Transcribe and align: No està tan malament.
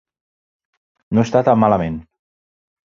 No 1.17 1.27
està 1.27 1.45
tan 1.51 1.63
malament. 1.67 2.05